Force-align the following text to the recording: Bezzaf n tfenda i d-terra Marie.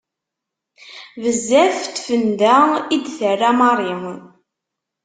Bezzaf 1.21 1.79
n 1.87 1.91
tfenda 1.95 2.57
i 2.95 2.97
d-terra 3.03 3.51
Marie. 3.59 3.97